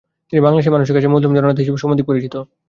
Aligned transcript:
তিনি 0.33 0.39
বাংলাদেশের 0.41 0.73
মানুষের 0.75 0.95
কাছে 0.95 1.07
“মজলুম 1.07 1.31
জননেতা” 1.35 1.61
হিসাবে 1.61 1.81
সমধিক 1.83 2.05
পরিচিত। 2.07 2.33